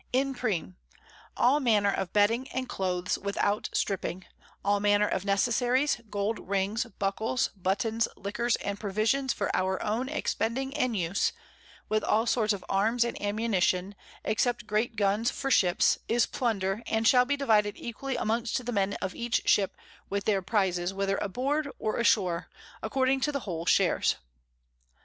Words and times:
_Imprim. 0.19 0.73
_All 1.37 1.61
manner 1.61 1.91
of 1.91 2.11
Bedding 2.11 2.47
and 2.47 2.67
Clothes 2.67 3.19
without 3.19 3.69
stripping, 3.71 4.25
all 4.65 4.79
manner 4.79 5.07
of 5.07 5.25
Necessaries, 5.25 6.01
Gold 6.09 6.39
Rings, 6.49 6.85
Buckles, 6.97 7.49
Buttons, 7.49 8.07
Liquors, 8.17 8.55
and 8.65 8.79
Provisions 8.79 9.31
for 9.31 9.55
our 9.55 9.79
own 9.83 10.09
expending 10.09 10.75
and 10.75 10.97
use, 10.97 11.33
with 11.87 12.03
all 12.03 12.25
sorts 12.25 12.51
of 12.51 12.65
Arms 12.67 13.03
and 13.03 13.15
Ammunition, 13.21 13.93
except 14.23 14.65
great 14.65 14.95
Guns 14.95 15.29
for 15.29 15.51
Ships, 15.51 15.99
is 16.07 16.25
Plunder, 16.25 16.81
and 16.87 17.07
shall 17.07 17.25
be 17.25 17.37
divided 17.37 17.75
equally 17.77 18.15
amongst 18.15 18.65
the 18.65 18.71
Men 18.71 18.95
of 19.03 19.13
each 19.13 19.43
Ship, 19.47 19.77
with 20.09 20.25
their 20.25 20.41
Prizes, 20.41 20.95
wither 20.95 21.17
aboard 21.21 21.69
or 21.77 21.97
ashore, 21.97 22.49
according 22.81 23.19
to 23.19 23.31
the 23.31 23.41
whole 23.41 23.67
Shares. 23.67 24.15